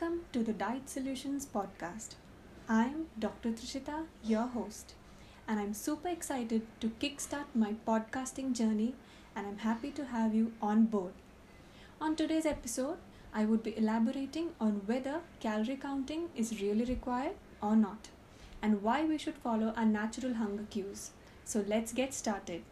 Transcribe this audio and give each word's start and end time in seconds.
Welcome 0.00 0.24
to 0.32 0.42
the 0.42 0.54
Diet 0.54 0.88
Solutions 0.88 1.44
podcast. 1.44 2.14
I'm 2.70 3.08
Dr. 3.18 3.50
Trishita, 3.50 4.06
your 4.24 4.46
host, 4.46 4.94
and 5.46 5.60
I'm 5.60 5.74
super 5.74 6.08
excited 6.08 6.62
to 6.80 6.88
kickstart 7.00 7.44
my 7.54 7.74
podcasting 7.86 8.54
journey 8.54 8.94
and 9.36 9.46
I'm 9.46 9.58
happy 9.58 9.90
to 9.90 10.06
have 10.06 10.34
you 10.34 10.52
on 10.62 10.86
board. 10.86 11.12
On 12.00 12.16
today's 12.16 12.46
episode, 12.46 12.96
I 13.34 13.44
would 13.44 13.62
be 13.62 13.76
elaborating 13.76 14.52
on 14.58 14.80
whether 14.86 15.20
calorie 15.38 15.76
counting 15.76 16.30
is 16.34 16.62
really 16.62 16.86
required 16.86 17.34
or 17.62 17.76
not 17.76 18.08
and 18.62 18.82
why 18.82 19.04
we 19.04 19.18
should 19.18 19.36
follow 19.36 19.74
our 19.76 19.84
natural 19.84 20.34
hunger 20.34 20.64
cues. 20.70 21.10
So 21.44 21.62
let's 21.68 21.92
get 21.92 22.14
started. 22.14 22.62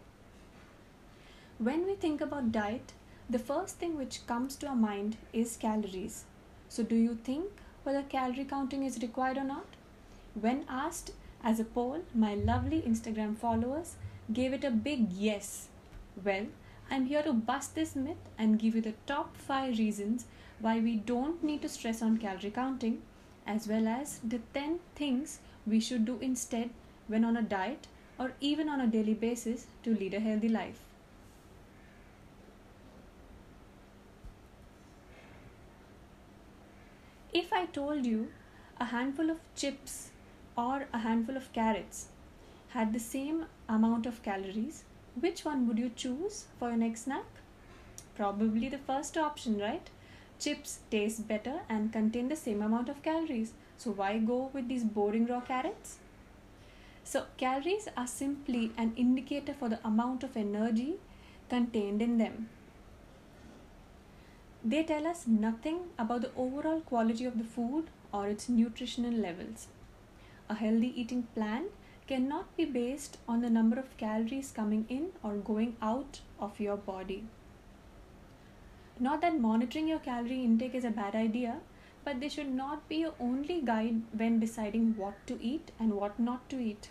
When 1.59 1.85
we 1.85 1.95
think 1.95 2.23
about 2.23 2.53
diet, 2.53 2.95
the 3.29 3.39
first 3.39 3.77
thing 3.77 3.99
which 3.99 4.27
comes 4.27 4.57
to 4.57 4.69
our 4.69 4.77
mind 4.77 5.19
is 5.35 5.59
calories. 5.59 6.25
So, 6.69 6.83
do 6.83 6.95
you 6.95 7.19
think 7.25 7.47
whether 7.83 8.03
calorie 8.03 8.45
counting 8.45 8.85
is 8.85 9.03
required 9.03 9.39
or 9.39 9.45
not? 9.45 9.67
When 10.35 10.65
asked 10.69 11.13
as 11.43 11.59
a 11.59 11.65
poll, 11.65 12.03
my 12.15 12.35
lovely 12.35 12.83
Instagram 12.83 13.37
followers 13.37 13.97
gave 14.33 14.53
it 14.53 14.65
a 14.65 14.71
big 14.71 15.13
yes. 15.13 15.69
Well, 16.23 16.47
I'm 16.91 17.07
here 17.07 17.23
to 17.23 17.33
bust 17.33 17.75
this 17.75 17.97
myth 17.97 18.17
and 18.37 18.59
give 18.59 18.75
you 18.75 18.81
the 18.81 18.95
top 19.07 19.37
5 19.37 19.79
reasons 19.79 20.27
why 20.61 20.81
we 20.81 20.97
don't 20.97 21.43
need 21.43 21.63
to 21.63 21.69
stress 21.69 22.03
on 22.03 22.19
calorie 22.19 22.51
counting, 22.51 23.03
as 23.47 23.69
well 23.69 23.89
as 23.89 24.19
the 24.19 24.41
10 24.55 24.81
things 24.95 25.39
we 25.67 25.81
should 25.81 26.05
do 26.05 26.19
instead 26.21 26.71
when 27.07 27.25
on 27.25 27.37
a 27.37 27.43
diet 27.43 27.87
or 28.19 28.33
even 28.41 28.69
on 28.69 28.81
a 28.81 28.87
daily 28.87 29.15
basis 29.15 29.67
to 29.83 29.95
lead 29.95 30.15
a 30.15 30.21
healthy 30.21 30.49
life. 30.49 30.81
If 37.33 37.53
I 37.53 37.58
told 37.73 38.05
you 38.07 38.29
a 38.81 38.87
handful 38.87 39.31
of 39.31 39.41
chips 39.55 40.11
or 40.57 40.87
a 40.93 40.99
handful 40.99 41.37
of 41.37 41.53
carrots 41.53 42.09
had 42.71 42.93
the 42.93 43.01
same 43.01 43.47
amount 43.69 44.07
of 44.07 44.23
calories, 44.23 44.85
which 45.21 45.45
one 45.45 45.67
would 45.67 45.79
you 45.79 45.91
choose 45.95 46.47
for 46.59 46.69
your 46.69 46.79
next 46.79 47.05
snack? 47.05 47.25
Probably 48.15 48.69
the 48.69 48.79
first 48.79 49.17
option, 49.17 49.59
right? 49.59 49.89
Chips 50.39 50.81
taste 50.91 51.27
better 51.29 51.61
and 51.69 51.93
contain 51.93 52.29
the 52.29 52.37
same 52.37 52.63
amount 52.63 52.89
of 52.89 53.03
calories. 53.03 53.53
So 53.77 53.93
why 53.93 54.19
go 54.19 54.51
with 54.53 54.69
these 54.69 54.85
boring 54.85 55.27
raw 55.27 55.41
carrots? 55.41 55.99
So 57.05 57.25
calories 57.37 57.89
are 57.97 58.07
simply 58.07 58.73
an 58.77 58.93
indicator 58.97 59.55
for 59.55 59.69
the 59.69 59.81
amount 59.87 60.25
of 60.25 60.37
energy 60.37 60.97
contained 61.49 62.03
in 62.03 62.19
them. 62.19 62.49
They 64.71 64.83
tell 64.83 65.07
us 65.07 65.27
nothing 65.27 65.77
about 65.99 66.21
the 66.21 66.31
overall 66.37 66.81
quality 66.83 67.25
of 67.25 67.39
the 67.39 67.45
food 67.53 67.87
or 68.13 68.29
its 68.29 68.51
nutritional 68.51 69.15
levels. 69.15 69.69
A 70.51 70.57
healthy 70.57 70.93
eating 70.95 71.23
plan 71.35 71.69
cannot 72.07 72.55
be 72.55 72.67
based 72.67 73.17
on 73.27 73.41
the 73.41 73.49
number 73.49 73.79
of 73.79 73.97
calories 73.97 74.53
coming 74.53 74.85
in 74.91 75.07
or 75.23 75.37
going 75.37 75.75
out 75.81 76.21
of 76.39 76.61
your 76.61 76.77
body. 76.77 77.25
Not 79.01 79.23
that 79.23 79.41
monitoring 79.41 79.89
your 79.89 80.01
calorie 80.01 80.45
intake 80.45 80.75
is 80.75 80.85
a 80.85 80.91
bad 80.91 81.15
idea, 81.15 81.61
but 82.05 82.21
they 82.21 82.29
should 82.29 82.55
not 82.55 82.87
be 82.91 82.97
your 82.97 83.15
only 83.19 83.63
guide 83.63 84.03
when 84.13 84.39
deciding 84.39 84.99
what 84.99 85.27
to 85.29 85.43
eat 85.43 85.73
and 85.81 85.95
what 85.95 86.21
not 86.21 86.47
to 86.51 86.61
eat. 86.61 86.91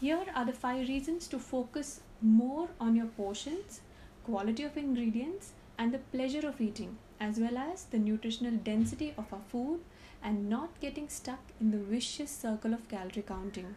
Here 0.00 0.24
are 0.32 0.44
the 0.44 0.52
five 0.52 0.86
reasons 0.86 1.26
to 1.28 1.40
focus 1.40 2.02
more 2.22 2.68
on 2.78 2.94
your 2.94 3.12
portions, 3.20 3.80
quality 4.24 4.62
of 4.62 4.76
ingredients, 4.76 5.54
and 5.78 5.92
the 5.92 5.98
pleasure 5.98 6.46
of 6.46 6.60
eating, 6.60 6.96
as 7.20 7.38
well 7.38 7.56
as 7.58 7.84
the 7.84 7.98
nutritional 7.98 8.52
density 8.52 9.14
of 9.16 9.32
our 9.32 9.40
food 9.48 9.80
and 10.22 10.48
not 10.48 10.80
getting 10.80 11.08
stuck 11.08 11.40
in 11.60 11.70
the 11.70 11.78
vicious 11.78 12.30
circle 12.30 12.74
of 12.74 12.88
calorie 12.88 13.24
counting. 13.26 13.74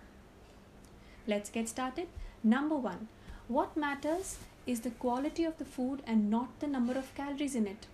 Let's 1.27 1.49
get 1.49 1.69
started. 1.69 2.07
Number 2.43 2.75
one, 2.75 3.07
what 3.47 3.77
matters 3.77 4.37
is 4.65 4.81
the 4.81 4.91
quality 4.91 5.43
of 5.43 5.57
the 5.57 5.65
food 5.65 6.01
and 6.05 6.29
not 6.29 6.59
the 6.59 6.67
number 6.67 6.93
of 6.93 7.13
calories 7.15 7.55
in 7.55 7.67
it. 7.67 7.87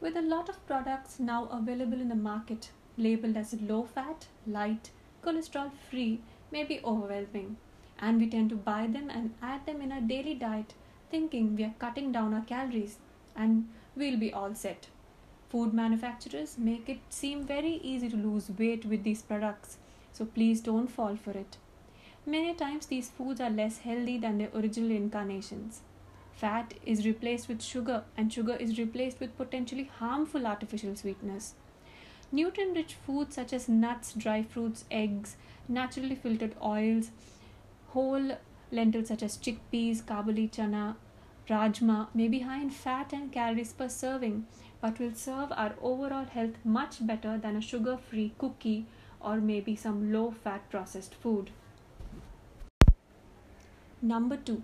With 0.00 0.16
a 0.16 0.22
lot 0.22 0.48
of 0.48 0.66
products 0.66 1.20
now 1.20 1.48
available 1.52 2.00
in 2.00 2.08
the 2.08 2.14
market 2.14 2.70
labeled 2.96 3.36
as 3.36 3.54
low 3.60 3.84
fat, 3.84 4.26
light, 4.46 4.90
cholesterol 5.22 5.70
free 5.90 6.20
may 6.50 6.64
be 6.64 6.80
overwhelming, 6.82 7.56
and 7.98 8.18
we 8.18 8.28
tend 8.28 8.50
to 8.50 8.56
buy 8.56 8.86
them 8.86 9.10
and 9.10 9.34
add 9.42 9.66
them 9.66 9.82
in 9.82 9.92
our 9.92 10.00
daily 10.00 10.34
diet 10.34 10.74
thinking 11.10 11.56
we 11.56 11.64
are 11.64 11.74
cutting 11.78 12.12
down 12.12 12.34
our 12.34 12.44
calories 12.44 12.98
and 13.36 13.68
we'll 13.96 14.18
be 14.18 14.32
all 14.32 14.54
set. 14.54 14.88
Food 15.48 15.74
manufacturers 15.74 16.56
make 16.58 16.88
it 16.88 17.00
seem 17.08 17.44
very 17.44 17.80
easy 17.82 18.08
to 18.08 18.16
lose 18.16 18.50
weight 18.56 18.84
with 18.84 19.02
these 19.02 19.22
products, 19.22 19.78
so 20.12 20.24
please 20.24 20.60
don't 20.60 20.86
fall 20.86 21.16
for 21.16 21.32
it. 21.32 21.56
Many 22.26 22.54
times, 22.54 22.86
these 22.86 23.08
foods 23.08 23.40
are 23.40 23.50
less 23.50 23.78
healthy 23.78 24.18
than 24.18 24.38
their 24.38 24.50
original 24.54 24.90
incarnations. 24.90 25.80
Fat 26.32 26.74
is 26.86 27.06
replaced 27.06 27.48
with 27.48 27.62
sugar, 27.62 28.04
and 28.16 28.32
sugar 28.32 28.54
is 28.54 28.78
replaced 28.78 29.18
with 29.20 29.36
potentially 29.36 29.90
harmful 29.98 30.46
artificial 30.46 30.94
sweeteners. 30.94 31.54
Nutrient 32.30 32.76
rich 32.76 32.94
foods 32.94 33.34
such 33.34 33.52
as 33.52 33.68
nuts, 33.68 34.12
dry 34.12 34.42
fruits, 34.42 34.84
eggs, 34.90 35.36
naturally 35.68 36.14
filtered 36.14 36.54
oils, 36.62 37.10
whole 37.88 38.36
Lentils 38.72 39.08
such 39.08 39.22
as 39.22 39.36
chickpeas, 39.36 40.02
kabuli 40.02 40.48
chana, 40.50 40.96
rajma 41.48 42.08
may 42.14 42.28
be 42.28 42.40
high 42.40 42.62
in 42.62 42.70
fat 42.70 43.12
and 43.12 43.32
calories 43.32 43.72
per 43.72 43.88
serving, 43.88 44.46
but 44.80 44.98
will 44.98 45.14
serve 45.14 45.52
our 45.52 45.74
overall 45.82 46.24
health 46.24 46.54
much 46.64 47.04
better 47.06 47.36
than 47.36 47.56
a 47.56 47.60
sugar 47.60 47.96
free 47.96 48.32
cookie 48.38 48.86
or 49.20 49.36
maybe 49.36 49.74
some 49.76 50.12
low 50.12 50.30
fat 50.30 50.70
processed 50.70 51.14
food. 51.14 51.50
Number 54.00 54.36
2. 54.36 54.62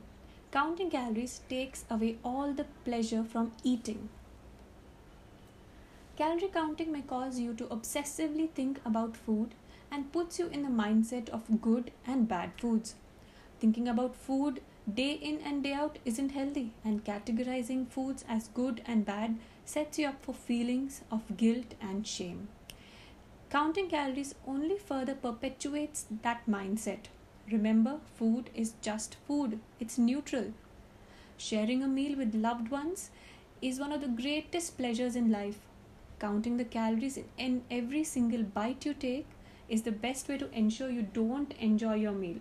Counting 0.52 0.88
calories 0.88 1.40
takes 1.48 1.84
away 1.90 2.16
all 2.24 2.52
the 2.52 2.64
pleasure 2.84 3.24
from 3.24 3.52
eating. 3.62 4.08
Calorie 6.16 6.48
counting 6.54 6.92
may 6.92 7.02
cause 7.02 7.38
you 7.38 7.52
to 7.54 7.64
obsessively 7.64 8.48
think 8.48 8.80
about 8.86 9.16
food 9.16 9.54
and 9.90 10.12
puts 10.12 10.38
you 10.38 10.46
in 10.46 10.62
the 10.62 10.70
mindset 10.70 11.28
of 11.28 11.60
good 11.60 11.90
and 12.06 12.26
bad 12.26 12.52
foods. 12.56 12.94
Thinking 13.58 13.88
about 13.88 14.14
food 14.14 14.60
day 14.92 15.12
in 15.12 15.40
and 15.40 15.62
day 15.62 15.72
out 15.72 15.98
isn't 16.04 16.30
healthy, 16.30 16.72
and 16.84 17.04
categorizing 17.04 17.88
foods 17.88 18.24
as 18.28 18.48
good 18.48 18.82
and 18.86 19.04
bad 19.04 19.36
sets 19.64 19.98
you 19.98 20.06
up 20.06 20.22
for 20.22 20.32
feelings 20.32 21.00
of 21.10 21.36
guilt 21.36 21.74
and 21.80 22.06
shame. 22.06 22.48
Counting 23.50 23.88
calories 23.88 24.34
only 24.46 24.76
further 24.76 25.14
perpetuates 25.14 26.06
that 26.22 26.42
mindset. 26.46 27.06
Remember, 27.50 28.00
food 28.16 28.50
is 28.54 28.74
just 28.82 29.16
food, 29.26 29.58
it's 29.80 29.98
neutral. 29.98 30.52
Sharing 31.38 31.82
a 31.82 31.88
meal 31.88 32.16
with 32.16 32.34
loved 32.34 32.70
ones 32.70 33.10
is 33.62 33.80
one 33.80 33.92
of 33.92 34.00
the 34.00 34.08
greatest 34.08 34.76
pleasures 34.76 35.16
in 35.16 35.30
life. 35.30 35.60
Counting 36.18 36.56
the 36.56 36.64
calories 36.64 37.18
in 37.38 37.62
every 37.70 38.04
single 38.04 38.42
bite 38.42 38.84
you 38.84 38.94
take 38.94 39.26
is 39.68 39.82
the 39.82 39.92
best 39.92 40.28
way 40.28 40.38
to 40.38 40.50
ensure 40.52 40.90
you 40.90 41.02
don't 41.02 41.52
enjoy 41.54 41.94
your 41.94 42.12
meal. 42.12 42.38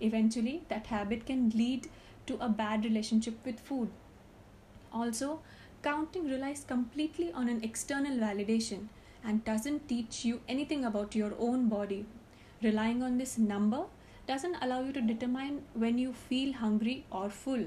Eventually, 0.00 0.62
that 0.68 0.86
habit 0.86 1.26
can 1.26 1.50
lead 1.50 1.88
to 2.26 2.36
a 2.40 2.48
bad 2.48 2.84
relationship 2.84 3.34
with 3.44 3.60
food. 3.60 3.90
Also, 4.92 5.40
counting 5.82 6.28
relies 6.28 6.64
completely 6.64 7.32
on 7.32 7.48
an 7.48 7.62
external 7.62 8.16
validation 8.16 8.88
and 9.24 9.44
doesn't 9.44 9.88
teach 9.88 10.24
you 10.24 10.40
anything 10.48 10.84
about 10.84 11.14
your 11.14 11.32
own 11.38 11.68
body. 11.68 12.04
Relying 12.62 13.02
on 13.02 13.18
this 13.18 13.38
number 13.38 13.84
doesn't 14.26 14.56
allow 14.62 14.82
you 14.82 14.92
to 14.92 15.00
determine 15.00 15.62
when 15.74 15.98
you 15.98 16.12
feel 16.12 16.52
hungry 16.52 17.04
or 17.10 17.30
full. 17.30 17.66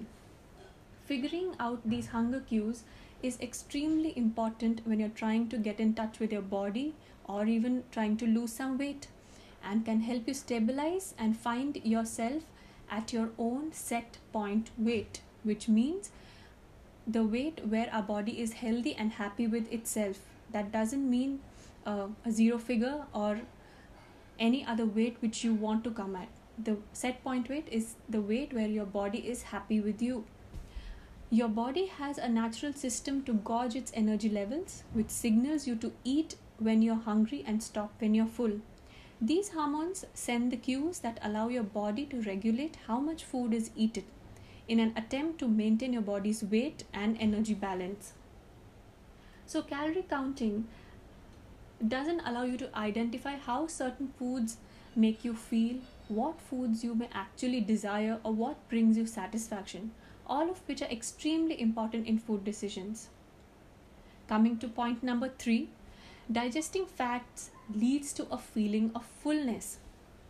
Figuring 1.06 1.56
out 1.60 1.82
these 1.84 2.08
hunger 2.08 2.40
cues 2.40 2.84
is 3.22 3.40
extremely 3.42 4.14
important 4.18 4.82
when 4.86 5.00
you're 5.00 5.18
trying 5.22 5.50
to 5.50 5.58
get 5.58 5.80
in 5.80 5.94
touch 5.94 6.20
with 6.20 6.32
your 6.32 6.42
body 6.42 6.94
or 7.26 7.46
even 7.46 7.84
trying 7.92 8.18
to 8.18 8.26
lose 8.28 8.54
some 8.54 8.78
weight 8.78 9.08
and 9.64 9.86
can 9.86 10.02
help 10.02 10.28
you 10.28 10.34
stabilize 10.34 11.14
and 11.18 11.38
find 11.38 11.78
yourself 11.84 12.44
at 12.90 13.14
your 13.14 13.30
own 13.38 13.72
set 13.72 14.18
point 14.32 14.72
weight, 14.78 15.22
which 15.44 15.68
means 15.68 16.12
the 17.08 17.24
weight 17.24 17.66
where 17.68 17.90
our 17.92 18.04
body 18.04 18.40
is 18.42 18.54
healthy 18.54 18.96
and 18.96 19.14
happy 19.14 19.48
with 19.48 19.72
itself. 19.72 20.20
That 20.52 20.72
doesn't 20.72 21.10
mean 21.10 21.40
uh, 21.86 22.08
a 22.26 22.32
zero 22.32 22.58
figure 22.58 23.06
or 23.14 23.42
any 24.40 24.66
other 24.66 24.86
weight 24.86 25.18
which 25.20 25.44
you 25.44 25.54
want 25.54 25.84
to 25.84 25.92
come 25.92 26.16
at. 26.16 26.28
The 26.58 26.78
set 26.94 27.24
point 27.24 27.50
weight 27.50 27.68
is 27.72 27.96
the 28.08 28.22
weight 28.22 28.54
where 28.54 28.68
your 28.68 28.86
body 28.86 29.20
is 29.20 29.44
happy 29.44 29.80
with 29.80 30.02
you. 30.02 30.26
Your 31.30 31.48
body 31.48 31.88
has 31.88 32.20
a 32.20 32.30
natural 32.30 32.74
system 32.74 33.24
to 33.24 33.34
gauge 33.34 33.76
its 33.76 33.92
energy 33.96 34.30
levels, 34.30 34.84
which 34.94 35.10
signals 35.10 35.66
you 35.66 35.76
to 35.78 35.92
eat 36.04 36.36
when 36.60 36.84
you're 36.84 36.96
hungry 36.96 37.44
and 37.48 37.64
stop 37.64 37.92
when 38.00 38.14
you're 38.14 38.28
full. 38.28 38.60
These 39.26 39.52
hormones 39.52 40.04
send 40.14 40.52
the 40.52 40.58
cues 40.58 41.00
that 41.00 41.18
allow 41.24 41.48
your 41.48 41.64
body 41.64 42.06
to 42.08 42.22
regulate 42.24 42.76
how 42.88 43.00
much 43.00 43.24
food 43.24 43.54
is 43.54 43.72
eaten 43.74 44.04
in 44.68 44.82
an 44.82 44.92
attempt 44.98 45.40
to 45.40 45.48
maintain 45.48 45.94
your 45.94 46.02
body's 46.02 46.44
weight 46.44 46.84
and 46.94 47.16
energy 47.22 47.54
balance. 47.54 48.12
So, 49.46 49.62
calorie 49.62 50.06
counting 50.10 50.68
doesn't 51.88 52.20
allow 52.26 52.44
you 52.44 52.58
to 52.58 52.78
identify 52.78 53.38
how 53.38 53.68
certain 53.68 54.10
foods 54.20 54.58
make 54.94 55.24
you 55.24 55.34
feel, 55.34 55.78
what 56.10 56.42
foods 56.42 56.84
you 56.84 56.94
may 56.94 57.08
actually 57.14 57.62
desire, 57.62 58.20
or 58.26 58.34
what 58.34 58.68
brings 58.68 58.98
you 58.98 59.06
satisfaction, 59.06 59.92
all 60.28 60.50
of 60.50 60.60
which 60.68 60.82
are 60.82 60.92
extremely 60.92 61.62
important 61.62 62.08
in 62.08 62.20
food 62.20 62.44
decisions. 62.44 63.08
Coming 64.28 64.58
to 64.58 64.68
point 64.68 65.02
number 65.02 65.30
three 65.30 65.70
digesting 66.32 66.86
fats 66.86 67.52
leads 67.74 68.14
to 68.14 68.28
a 68.32 68.38
feeling 68.38 68.92
of 68.96 69.06
fullness. 69.06 69.78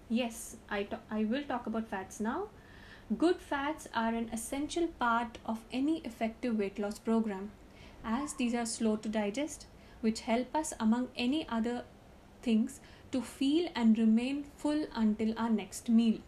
Yes, 0.10 0.58
I, 0.70 0.88
will 1.12 1.44
talk 1.44 1.68
about 1.68 1.88
fats 1.88 2.20
now. 2.20 2.48
Good 3.18 3.42
fats 3.42 3.88
are 3.94 4.14
an 4.14 4.30
essential 4.32 4.88
part 5.00 5.38
of 5.46 5.60
any 5.72 6.00
effective 6.00 6.58
weight 6.58 6.80
loss 6.80 7.00
program, 7.00 7.52
as 8.04 8.34
these 8.34 8.54
are 8.54 8.66
slow 8.66 8.96
to 8.98 9.10
digest, 9.10 9.68
which 10.02 10.22
help 10.22 10.56
us, 10.56 10.74
among 10.80 11.10
any 11.16 11.48
other 11.48 11.84
things, 12.42 12.80
to 13.12 13.22
feel 13.22 13.70
and 13.76 13.98
remain 13.98 14.44
full 14.58 14.86
until 14.96 15.38
our 15.38 15.50
next 15.50 15.90
meal. 15.90 16.20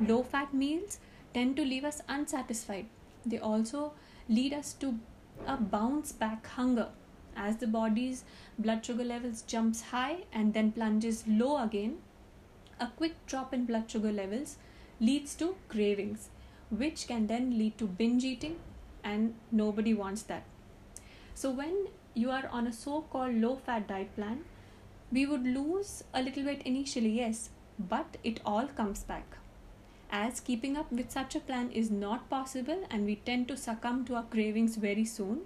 Low 0.00 0.22
fat 0.22 0.52
meals 0.52 0.98
tend 1.34 1.56
to 1.56 1.64
leave 1.64 1.84
us 1.84 2.02
unsatisfied. 2.08 2.86
They 3.24 3.38
also 3.38 3.92
lead 4.28 4.52
us 4.52 4.72
to 4.74 4.98
a 5.46 5.56
bounce 5.56 6.12
back 6.12 6.46
hunger 6.46 6.88
as 7.46 7.56
the 7.56 7.66
body's 7.66 8.24
blood 8.58 8.84
sugar 8.84 9.04
levels 9.04 9.42
jumps 9.42 9.82
high 9.94 10.16
and 10.32 10.54
then 10.54 10.72
plunges 10.72 11.24
low 11.26 11.56
again 11.62 11.98
a 12.80 12.86
quick 12.96 13.14
drop 13.26 13.54
in 13.54 13.64
blood 13.64 13.90
sugar 13.90 14.12
levels 14.12 14.56
leads 15.00 15.34
to 15.34 15.54
cravings 15.68 16.28
which 16.70 17.06
can 17.06 17.26
then 17.26 17.50
lead 17.58 17.76
to 17.78 17.86
binge 17.86 18.24
eating 18.24 18.56
and 19.02 19.34
nobody 19.50 19.94
wants 19.94 20.22
that. 20.22 20.42
So 21.34 21.50
when 21.50 21.88
you 22.14 22.30
are 22.30 22.48
on 22.48 22.66
a 22.66 22.72
so 22.72 23.02
called 23.02 23.34
low 23.34 23.56
fat 23.56 23.88
diet 23.88 24.14
plan 24.14 24.44
we 25.10 25.24
would 25.24 25.44
lose 25.44 26.04
a 26.12 26.22
little 26.22 26.44
weight 26.44 26.62
initially 26.62 27.10
yes 27.10 27.50
but 27.78 28.16
it 28.24 28.40
all 28.44 28.66
comes 28.66 29.04
back. 29.04 29.36
As 30.10 30.40
keeping 30.40 30.76
up 30.76 30.90
with 30.90 31.10
such 31.10 31.34
a 31.36 31.40
plan 31.40 31.70
is 31.70 31.90
not 31.90 32.28
possible 32.30 32.86
and 32.90 33.04
we 33.04 33.16
tend 33.16 33.48
to 33.48 33.56
succumb 33.56 34.04
to 34.06 34.16
our 34.16 34.24
cravings 34.24 34.76
very 34.76 35.04
soon 35.04 35.42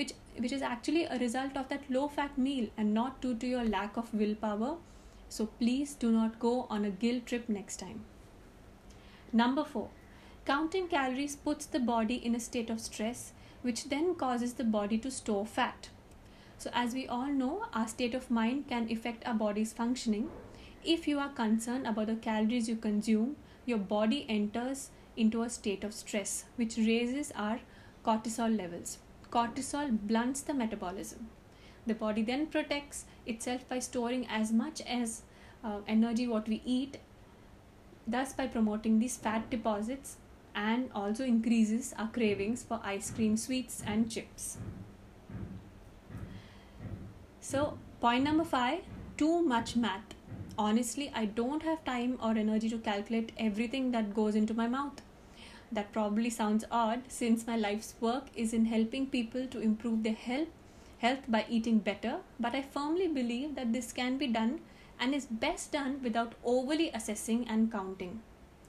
which 0.00 0.12
which 0.42 0.52
is 0.58 0.62
actually 0.66 1.04
a 1.04 1.18
result 1.22 1.56
of 1.62 1.68
that 1.70 1.88
low 1.94 2.08
fat 2.18 2.36
meal 2.48 2.68
and 2.76 2.94
not 2.98 3.20
due 3.24 3.34
to 3.44 3.48
your 3.54 3.64
lack 3.64 3.96
of 4.02 4.12
willpower. 4.14 4.76
So 5.28 5.46
please 5.46 5.94
do 5.94 6.10
not 6.10 6.38
go 6.44 6.52
on 6.76 6.84
a 6.84 6.90
guilt 6.90 7.26
trip 7.26 7.48
next 7.48 7.80
time. 7.80 8.04
Number 9.32 9.64
4 9.64 9.88
counting 10.46 10.88
calories 10.92 11.36
puts 11.48 11.66
the 11.66 11.80
body 11.88 12.14
in 12.28 12.34
a 12.34 12.40
state 12.44 12.70
of 12.74 12.80
stress 12.84 13.32
which 13.66 13.82
then 13.90 14.14
causes 14.22 14.54
the 14.54 14.64
body 14.76 14.98
to 14.98 15.10
store 15.10 15.44
fat. 15.46 15.90
So 16.58 16.70
as 16.74 16.94
we 16.94 17.06
all 17.06 17.32
know 17.42 17.66
our 17.72 17.88
state 17.88 18.14
of 18.14 18.30
mind 18.30 18.68
can 18.68 18.90
affect 18.90 19.26
our 19.26 19.34
body's 19.42 19.72
functioning. 19.72 20.30
If 20.94 21.06
you 21.06 21.18
are 21.18 21.28
concerned 21.42 21.86
about 21.86 22.06
the 22.06 22.16
calories 22.16 22.68
you 22.68 22.76
consume 22.76 23.36
your 23.66 23.78
body 23.92 24.24
enters 24.28 24.88
into 25.16 25.42
a 25.42 25.50
state 25.50 25.84
of 25.84 25.92
stress, 25.92 26.44
which 26.56 26.76
raises 26.78 27.32
our 27.36 27.60
cortisol 28.04 28.56
levels. 28.56 28.98
Cortisol 29.30 29.90
blunts 29.90 30.40
the 30.40 30.54
metabolism. 30.54 31.28
The 31.86 31.94
body 31.94 32.22
then 32.22 32.46
protects 32.46 33.04
itself 33.26 33.68
by 33.68 33.78
storing 33.78 34.26
as 34.28 34.52
much 34.52 34.80
as 34.82 35.22
uh, 35.64 35.78
energy 35.86 36.26
what 36.26 36.48
we 36.48 36.62
eat, 36.64 36.98
thus 38.06 38.32
by 38.32 38.46
promoting 38.46 38.98
these 38.98 39.16
fat 39.16 39.48
deposits 39.50 40.16
and 40.54 40.90
also 40.94 41.24
increases 41.24 41.94
our 41.96 42.08
cravings 42.08 42.62
for 42.62 42.80
ice 42.82 43.10
cream, 43.10 43.36
sweets, 43.36 43.82
and 43.86 44.10
chips. 44.10 44.58
So, 47.40 47.78
point 48.00 48.24
number 48.24 48.44
five 48.44 48.80
too 49.16 49.42
much 49.42 49.76
math 49.76 50.14
honestly, 50.60 51.10
I 51.14 51.24
don't 51.24 51.62
have 51.62 51.84
time 51.84 52.18
or 52.22 52.32
energy 52.36 52.68
to 52.70 52.78
calculate 52.78 53.32
everything 53.38 53.92
that 53.92 54.14
goes 54.14 54.34
into 54.34 54.52
my 54.54 54.68
mouth. 54.68 55.00
That 55.72 55.92
probably 55.92 56.30
sounds 56.30 56.64
odd 56.70 57.02
since 57.06 57.46
my 57.46 57.56
life's 57.56 57.94
work 58.00 58.24
is 58.34 58.52
in 58.52 58.64
helping 58.64 59.06
people 59.06 59.46
to 59.46 59.60
improve 59.60 60.02
their 60.02 60.14
health, 60.14 60.48
health 60.98 61.20
by 61.28 61.46
eating 61.48 61.78
better, 61.78 62.18
but 62.40 62.54
I 62.56 62.62
firmly 62.62 63.06
believe 63.06 63.54
that 63.54 63.72
this 63.72 63.92
can 63.92 64.18
be 64.18 64.26
done 64.26 64.60
and 64.98 65.14
is 65.14 65.26
best 65.26 65.70
done 65.72 66.00
without 66.02 66.34
overly 66.44 66.90
assessing 66.92 67.46
and 67.48 67.70
counting. 67.70 68.20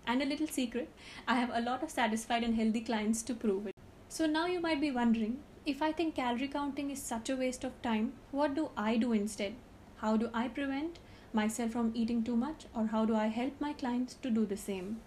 And 0.05 0.21
a 0.21 0.25
little 0.25 0.47
secret, 0.47 0.89
I 1.27 1.35
have 1.35 1.49
a 1.51 1.61
lot 1.61 1.81
of 1.81 1.89
satisfied 1.89 2.43
and 2.43 2.55
healthy 2.55 2.81
clients 2.81 3.23
to 3.23 3.33
prove 3.33 3.67
it. 3.67 3.75
So 4.07 4.27
now 4.27 4.45
you 4.45 4.59
might 4.59 4.79
be 4.79 4.91
wondering 4.91 5.39
if 5.65 5.81
I 5.81 5.91
think 5.91 6.15
calorie 6.15 6.47
counting 6.47 6.91
is 6.91 7.01
such 7.01 7.29
a 7.29 7.35
waste 7.35 7.63
of 7.63 7.81
time, 7.81 8.13
what 8.31 8.55
do 8.55 8.69
I 8.77 8.97
do 8.97 9.11
instead? 9.11 9.55
How 9.97 10.17
do 10.17 10.29
I 10.33 10.47
prevent 10.47 10.99
myself 11.33 11.71
from 11.71 11.91
eating 11.95 12.23
too 12.23 12.35
much 12.35 12.65
or 12.75 12.87
how 12.87 13.05
do 13.05 13.15
I 13.15 13.27
help 13.27 13.59
my 13.59 13.73
clients 13.73 14.15
to 14.21 14.29
do 14.29 14.45
the 14.45 14.57
same? 14.57 15.01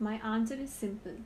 My 0.00 0.14
answer 0.24 0.54
is 0.54 0.70
simple. 0.70 1.16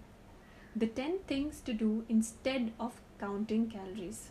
The 0.77 0.87
10 0.87 1.21
things 1.27 1.61
to 1.63 1.73
do 1.73 2.05
instead 2.09 2.73
of 2.79 3.01
counting 3.19 3.69
calories. 3.71 4.29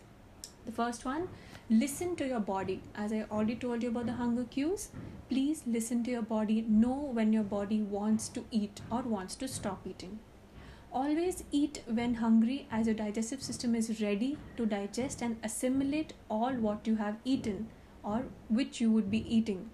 The 0.66 0.72
first 0.72 1.04
one, 1.04 1.28
listen 1.70 2.16
to 2.18 2.28
your 2.28 2.40
body. 2.40 2.82
As 2.96 3.12
I 3.12 3.26
already 3.32 3.56
told 3.56 3.84
you 3.84 3.90
about 3.90 4.06
the 4.06 4.14
hunger 4.14 4.46
cues, 4.46 4.90
please 5.28 5.64
listen 5.66 6.04
to 6.06 6.12
your 6.12 6.22
body. 6.22 6.62
Know 6.68 7.10
when 7.12 7.34
your 7.34 7.44
body 7.44 7.82
wants 7.82 8.30
to 8.30 8.46
eat 8.52 8.82
or 8.92 9.02
wants 9.02 9.36
to 9.38 9.48
stop 9.48 9.86
eating. 9.86 10.20
Always 10.94 11.44
eat 11.52 11.82
when 11.88 12.16
hungry, 12.16 12.68
as 12.72 12.86
your 12.86 12.96
digestive 12.96 13.44
system 13.44 13.76
is 13.76 14.02
ready 14.02 14.38
to 14.56 14.66
digest 14.66 15.22
and 15.22 15.38
assimilate 15.44 16.14
all 16.30 16.54
what 16.54 16.88
you 16.88 16.96
have 16.96 17.18
eaten 17.26 17.68
or 18.04 18.24
which 18.50 18.80
you 18.80 18.92
would 18.92 19.12
be 19.12 19.26
eating 19.36 19.70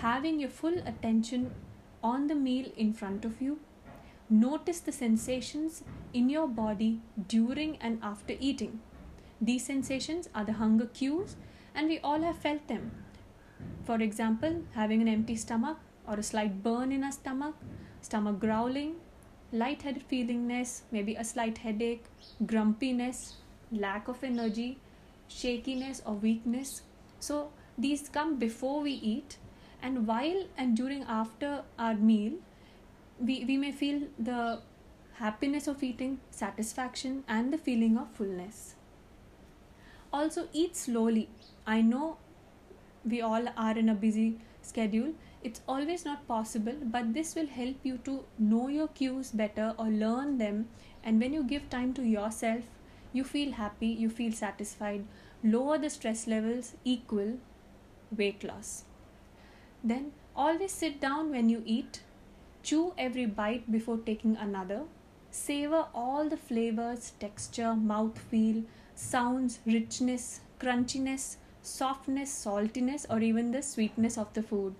having 0.00 0.38
your 0.40 0.50
full 0.50 0.78
attention 0.86 1.54
on 2.02 2.26
the 2.26 2.34
meal 2.34 2.66
in 2.76 2.92
front 2.92 3.24
of 3.24 3.40
you. 3.40 3.58
Notice 4.28 4.80
the 4.80 4.92
sensations 4.92 5.84
in 6.12 6.28
your 6.28 6.48
body 6.48 7.00
during 7.28 7.76
and 7.76 8.00
after 8.02 8.34
eating. 8.40 8.80
These 9.40 9.64
sensations 9.64 10.28
are 10.34 10.44
the 10.44 10.54
hunger 10.54 10.86
cues, 10.86 11.36
and 11.74 11.88
we 11.88 12.00
all 12.00 12.22
have 12.22 12.38
felt 12.38 12.66
them. 12.66 12.90
For 13.84 14.00
example, 14.02 14.62
having 14.72 15.00
an 15.00 15.06
empty 15.06 15.36
stomach 15.36 15.78
or 16.08 16.14
a 16.14 16.24
slight 16.24 16.62
burn 16.62 16.90
in 16.90 17.04
our 17.04 17.12
stomach, 17.12 17.54
stomach 18.00 18.40
growling, 18.40 18.96
light-headed 19.52 20.08
feelingness, 20.08 20.82
maybe 20.90 21.14
a 21.14 21.24
slight 21.24 21.58
headache, 21.58 22.04
grumpiness, 22.46 23.34
lack 23.70 24.08
of 24.08 24.24
energy, 24.24 24.78
shakiness 25.28 26.02
or 26.04 26.14
weakness. 26.14 26.82
So 27.20 27.50
these 27.78 28.08
come 28.08 28.38
before 28.38 28.82
we 28.82 28.92
eat 28.92 29.38
and 29.82 30.06
while 30.06 30.46
and 30.56 30.76
during 30.76 31.04
after 31.04 31.62
our 31.78 31.94
meal 31.94 32.32
we, 33.20 33.44
we 33.44 33.56
may 33.56 33.72
feel 33.72 34.02
the 34.18 34.60
happiness 35.14 35.66
of 35.66 35.82
eating 35.82 36.20
satisfaction 36.30 37.24
and 37.26 37.52
the 37.52 37.58
feeling 37.58 37.96
of 37.96 38.10
fullness. 38.10 38.74
Also 40.12 40.48
eat 40.52 40.76
slowly. 40.76 41.28
I 41.66 41.80
know 41.80 42.18
we 43.04 43.20
all 43.20 43.48
are 43.56 43.78
in 43.78 43.88
a 43.88 43.94
busy 43.94 44.38
schedule. 44.62 45.14
It's 45.42 45.62
always 45.68 46.04
not 46.04 46.26
possible 46.26 46.74
but 46.82 47.14
this 47.14 47.34
will 47.34 47.46
help 47.46 47.76
you 47.82 47.98
to 47.98 48.24
know 48.38 48.68
your 48.68 48.88
cues 48.88 49.30
better 49.30 49.74
or 49.78 49.86
learn 49.86 50.38
them. 50.38 50.68
And 51.02 51.20
when 51.20 51.32
you 51.32 51.44
give 51.44 51.70
time 51.70 51.94
to 51.94 52.02
yourself 52.02 52.64
you 53.12 53.24
feel 53.24 53.52
happy 53.52 53.86
you 53.86 54.10
feel 54.10 54.32
satisfied. 54.32 55.04
Lower 55.42 55.78
the 55.78 55.90
stress 55.90 56.26
levels 56.26 56.74
equal 56.84 57.38
weight 58.10 58.44
loss. 58.44 58.84
Then 59.82 60.12
always 60.34 60.72
sit 60.72 61.00
down 61.00 61.30
when 61.30 61.48
you 61.48 61.62
eat, 61.64 62.00
chew 62.66 62.92
every 62.98 63.26
bite 63.26 63.70
before 63.70 63.98
taking 63.98 64.36
another, 64.36 64.82
savor 65.30 65.86
all 65.94 66.28
the 66.28 66.36
flavors, 66.36 67.12
texture, 67.20 67.74
mouthfeel, 67.90 68.64
sounds, 68.96 69.60
richness, 69.64 70.40
crunchiness, 70.58 71.36
softness, 71.62 72.32
saltiness, 72.44 73.06
or 73.08 73.20
even 73.20 73.52
the 73.52 73.62
sweetness 73.62 74.18
of 74.18 74.32
the 74.34 74.42
food. 74.42 74.74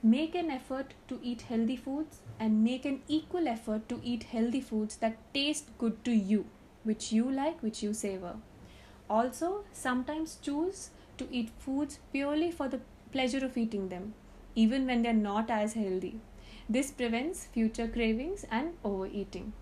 Make 0.00 0.36
an 0.36 0.48
effort 0.48 0.94
to 1.08 1.18
eat 1.20 1.42
healthy 1.42 1.76
foods 1.76 2.20
and 2.38 2.62
make 2.62 2.84
an 2.84 3.00
equal 3.08 3.48
effort 3.48 3.88
to 3.88 4.00
eat 4.04 4.22
healthy 4.34 4.60
foods 4.60 4.96
that 4.98 5.18
taste 5.34 5.76
good 5.76 6.04
to 6.04 6.12
you, 6.12 6.44
which 6.84 7.10
you 7.10 7.28
like, 7.28 7.60
which 7.64 7.82
you 7.82 7.92
savor. 7.94 8.36
Also, 9.10 9.64
sometimes 9.72 10.38
choose 10.40 10.90
to 11.16 11.26
eat 11.32 11.50
foods 11.58 11.98
purely 12.12 12.52
for 12.52 12.68
the 12.68 12.80
pleasure 13.10 13.44
of 13.44 13.58
eating 13.58 13.88
them 13.88 14.14
even 14.54 14.86
when 14.86 15.02
they're 15.02 15.24
not 15.24 15.50
as 15.50 15.74
healthy. 15.74 16.20
This 16.68 16.90
prevents 16.90 17.46
future 17.46 17.88
cravings 17.88 18.44
and 18.50 18.74
overeating. 18.84 19.54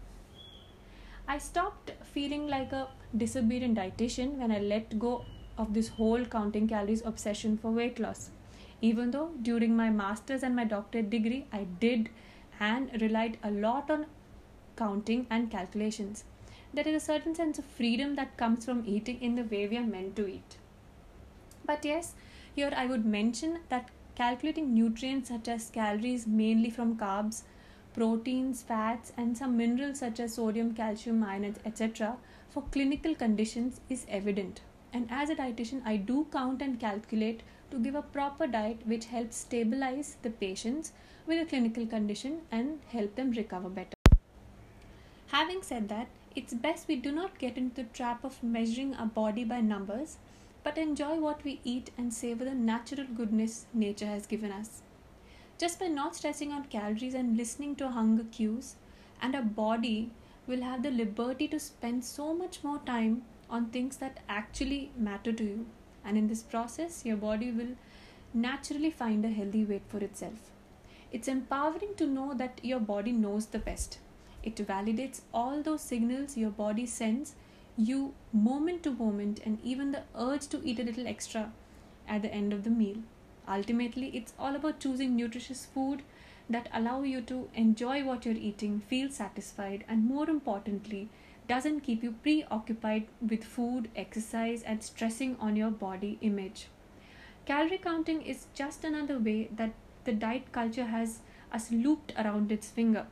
I 1.29 1.39
stopped 1.39 1.93
feeling 2.03 2.49
like 2.49 2.73
a 2.73 2.89
disobedient 3.17 3.79
dietitian 3.79 4.39
when 4.39 4.51
I 4.51 4.59
let 4.59 4.99
go 4.99 5.25
of 5.57 5.73
this 5.73 5.89
whole 5.89 6.25
counting 6.25 6.67
calories 6.69 7.05
obsession 7.05 7.59
for 7.59 7.71
weight 7.71 8.01
loss. 8.01 8.31
Even 8.81 9.13
though 9.13 9.31
during 9.41 9.77
my 9.77 9.89
master's 9.89 10.43
and 10.43 10.57
my 10.57 10.65
doctorate 10.65 11.09
degree, 11.11 11.47
I 11.53 11.67
did 11.81 12.11
and 12.59 12.91
relied 13.01 13.39
a 13.43 13.51
lot 13.51 13.91
on 13.91 14.07
counting 14.77 15.27
and 15.31 15.51
calculations. 15.51 16.25
There 16.75 16.87
is 16.87 17.03
a 17.03 17.07
certain 17.07 17.35
sense 17.35 17.59
of 17.59 17.65
freedom 17.65 18.17
that 18.17 18.37
comes 18.37 18.65
from 18.65 18.83
eating 18.87 19.23
in 19.23 19.37
the 19.37 19.45
way 19.45 19.67
we 19.67 19.77
are 19.77 19.87
meant 19.87 20.17
to 20.17 20.27
eat. 20.27 20.57
But 21.65 21.85
yes, 21.85 22.15
here 22.55 22.73
I 22.77 22.87
would 22.87 23.07
mention 23.07 23.61
that 23.69 23.91
calculating 24.17 24.75
nutrients 24.75 25.29
such 25.29 25.47
as 25.47 25.71
calories 25.71 26.27
mainly 26.27 26.71
from 26.71 26.97
carbs, 26.97 27.43
proteins, 27.95 28.63
fats, 28.63 29.13
and 29.17 29.37
some 29.37 29.57
minerals 29.57 29.99
such 30.01 30.19
as 30.21 30.35
sodium, 30.35 30.75
calcium, 30.75 31.23
iron, 31.23 31.55
etc., 31.65 32.17
for 32.51 32.63
clinical 32.73 33.15
conditions 33.15 33.81
is 33.89 34.07
evident. 34.09 34.61
And 34.93 35.07
as 35.11 35.31
a 35.31 35.37
dietitian, 35.37 35.83
I 35.85 35.97
do 35.97 36.27
count 36.33 36.63
and 36.63 36.81
calculate 36.81 37.43
to 37.71 37.79
give 37.79 37.95
a 37.95 38.03
proper 38.03 38.47
diet 38.47 38.79
which 38.87 39.07
helps 39.07 39.37
stabilize 39.37 40.17
the 40.23 40.31
patients 40.31 40.93
with 41.27 41.43
a 41.43 41.47
clinical 41.47 41.87
condition 41.87 42.41
and 42.51 42.81
help 42.89 43.15
them 43.17 43.33
recover 43.33 43.69
better. 43.69 43.97
Having 45.29 45.63
said 45.63 45.89
that, 45.89 46.09
it's 46.35 46.55
best 46.55 46.89
we 46.89 46.97
do 46.97 47.13
not 47.13 47.39
get 47.39 47.57
into 47.57 47.83
the 47.83 47.89
trap 47.89 48.25
of 48.25 48.43
measuring 48.43 48.95
our 48.95 49.07
body 49.07 49.45
by 49.45 49.61
numbers, 49.61 50.19
but 50.67 50.79
enjoy 50.79 51.15
what 51.15 51.45
we 51.45 51.61
eat 51.63 51.91
and 51.97 52.13
savor 52.13 52.45
the 52.45 52.53
natural 52.53 53.07
goodness 53.19 53.67
nature 53.73 54.07
has 54.07 54.27
given 54.27 54.51
us. 54.51 54.83
Just 55.59 55.79
by 55.79 55.87
not 55.87 56.17
stressing 56.17 56.51
on 56.51 56.65
calories 56.65 57.15
and 57.15 57.37
listening 57.37 57.77
to 57.77 57.91
hunger 57.91 58.25
cues, 58.33 58.75
and 59.23 59.37
our 59.37 59.43
body 59.43 60.11
will 60.49 60.63
have 60.63 60.83
the 60.83 60.91
liberty 60.91 61.47
to 61.47 61.61
spend 61.61 62.05
so 62.05 62.35
much 62.35 62.65
more 62.65 62.81
time 62.81 63.23
on 63.49 63.67
things 63.67 63.99
that 63.99 64.19
actually 64.29 64.91
matter 64.97 65.33
to 65.33 65.45
you. 65.45 65.67
And 66.05 66.19
in 66.19 66.27
this 66.27 66.43
process, 66.43 67.05
your 67.05 67.17
body 67.17 67.53
will 67.53 67.77
naturally 68.35 68.91
find 68.91 69.25
a 69.25 69.31
healthy 69.31 69.65
weight 69.65 69.87
for 69.87 69.99
itself. 69.99 70.51
It's 71.13 71.29
empowering 71.29 71.95
to 71.99 72.09
know 72.09 72.35
that 72.35 72.59
your 72.65 72.81
body 72.81 73.13
knows 73.13 73.47
the 73.47 73.61
best. 73.61 74.01
It 74.43 74.57
validates 74.57 75.21
all 75.33 75.63
those 75.63 75.83
signals 75.83 76.37
your 76.37 76.51
body 76.51 76.87
sends 76.87 77.37
you 77.77 78.15
moment 78.33 78.83
to 78.83 78.91
moment 78.91 79.41
and 79.45 79.59
even 79.63 79.93
the 79.93 80.03
urge 80.19 80.47
to 80.49 80.61
eat 80.65 80.81
a 80.81 80.85
little 80.85 81.07
extra 81.07 81.53
at 82.09 82.23
the 82.23 82.33
end 82.33 82.53
of 82.53 82.65
the 82.65 82.71
meal. 82.71 82.97
Ultimately, 83.49 84.09
it's 84.17 84.33
all 84.39 84.57
about 84.57 84.81
choosing 84.81 85.15
nutritious 85.15 85.67
food 85.67 86.03
that 86.49 86.69
allow 86.73 87.03
you 87.03 87.21
to 87.23 87.49
enjoy 87.55 88.05
what 88.05 88.25
you're 88.25 88.35
eating, 88.35 88.81
feel 88.81 89.11
satisfied, 89.11 89.85
and 89.89 90.07
more 90.07 90.29
importantly, 90.31 91.09
doesn't 91.49 91.81
keep 91.81 92.03
you 92.03 92.13
preoccupied 92.23 93.07
with 93.21 93.45
food, 93.45 93.89
exercise, 93.95 94.63
and 94.63 94.83
stressing 94.83 95.37
on 95.41 95.55
your 95.55 95.71
body 95.71 96.19
image. 96.21 96.69
Calorie 97.45 97.79
counting 97.79 98.23
is 98.23 98.47
just 98.55 98.85
another 98.85 99.19
way 99.19 99.49
that 99.55 99.73
the 100.05 100.13
diet 100.13 100.51
culture 100.51 100.87
has 100.87 101.21
us 101.53 101.71
looped 101.71 102.13
around 102.19 102.51
its 102.51 102.69
finger. 102.69 103.07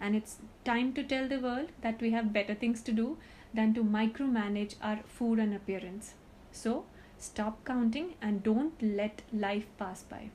And 0.00 0.14
it's 0.14 0.36
time 0.64 0.92
to 0.94 1.02
tell 1.02 1.28
the 1.28 1.40
world 1.40 1.70
that 1.82 2.00
we 2.00 2.12
have 2.12 2.32
better 2.32 2.54
things 2.54 2.82
to 2.82 2.92
do 2.92 3.18
than 3.52 3.74
to 3.74 3.82
micromanage 3.82 4.74
our 4.82 5.00
food 5.06 5.38
and 5.38 5.54
appearance. 5.54 6.14
So, 6.52 6.84
stop 7.18 7.64
counting 7.64 8.14
and 8.22 8.42
don't 8.42 8.80
let 8.82 9.22
life 9.32 9.66
pass 9.78 10.02
by. 10.02 10.30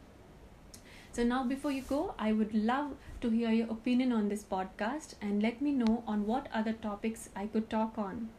So, 1.12 1.24
now 1.24 1.43
before 1.45 1.72
you 1.72 1.81
go, 1.81 2.13
I 2.19 2.34
would 2.34 2.53
love 2.53 2.95
to 3.22 3.29
hear 3.29 3.51
your 3.51 3.72
opinion 3.72 4.12
on 4.12 4.27
this 4.29 4.43
podcast 4.43 5.15
and 5.22 5.41
let 5.41 5.62
me 5.62 5.72
know 5.72 6.03
on 6.05 6.27
what 6.27 6.50
other 6.53 6.74
topics 6.74 7.29
I 7.36 7.48
could 7.48 7.69
talk 7.69 7.98
on. 7.98 8.29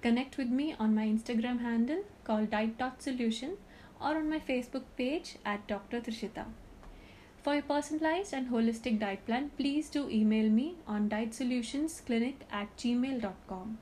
Connect 0.00 0.38
with 0.38 0.48
me 0.48 0.74
on 0.78 0.94
my 0.94 1.06
Instagram 1.06 1.60
handle 1.60 2.04
called 2.24 2.50
diet.solution 2.50 3.56
or 4.00 4.16
on 4.16 4.30
my 4.30 4.38
Facebook 4.38 4.84
page 4.96 5.36
at 5.44 5.66
Dr. 5.66 6.00
Trishita. 6.00 6.46
For 7.42 7.54
your 7.54 7.62
personalized 7.62 8.34
and 8.34 8.50
holistic 8.50 8.98
diet 9.00 9.26
plan, 9.26 9.50
please 9.56 9.90
do 9.90 10.08
email 10.08 10.48
me 10.48 10.76
on 10.86 11.08
dietsolutionsclinic 11.08 12.34
at 12.50 12.76
gmail.com. 12.76 13.78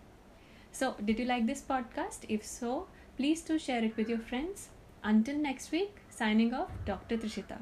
So, 0.79 0.95
did 1.05 1.19
you 1.19 1.25
like 1.25 1.45
this 1.45 1.61
podcast? 1.61 2.25
If 2.29 2.45
so, 2.45 2.87
please 3.17 3.43
do 3.43 3.59
share 3.59 3.83
it 3.83 3.97
with 3.97 4.09
your 4.09 4.21
friends. 4.21 4.69
Until 5.03 5.37
next 5.37 5.73
week, 5.73 5.97
signing 6.09 6.55
off, 6.55 6.71
Dr. 6.85 7.17
Trishita. 7.17 7.59